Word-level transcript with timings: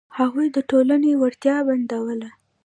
هغوی 0.17 0.47
د 0.55 0.57
ټولنې 0.69 1.11
وړتیا 1.21 1.57
بندوله. 1.67 2.29